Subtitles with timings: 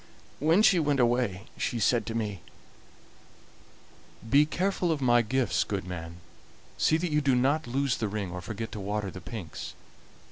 [0.39, 2.41] When she went away she said to me:
[4.27, 6.15] "'Be careful of my gifts, good man;
[6.75, 9.75] see that you do not lose the ring or forget to water the pinks.